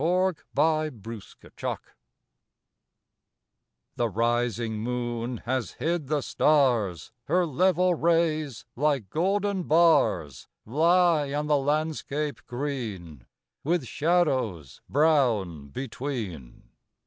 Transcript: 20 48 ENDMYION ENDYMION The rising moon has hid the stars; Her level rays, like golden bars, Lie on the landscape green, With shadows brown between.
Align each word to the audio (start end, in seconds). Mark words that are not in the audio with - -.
20 0.01 0.41
48 0.55 0.93
ENDMYION 0.93 1.01
ENDYMION 1.05 1.77
The 3.97 4.09
rising 4.09 4.79
moon 4.79 5.37
has 5.45 5.73
hid 5.73 6.07
the 6.07 6.21
stars; 6.21 7.11
Her 7.25 7.45
level 7.45 7.93
rays, 7.93 8.65
like 8.75 9.11
golden 9.11 9.61
bars, 9.65 10.47
Lie 10.65 11.31
on 11.35 11.45
the 11.45 11.57
landscape 11.59 12.43
green, 12.47 13.27
With 13.63 13.85
shadows 13.85 14.81
brown 14.89 15.67
between. 15.69 16.63